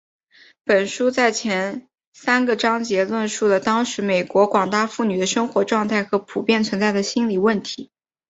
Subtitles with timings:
[0.63, 7.91] 本书在前三个章节论述了当时美国广大妇女的生活状态和普遍存在的心理问题。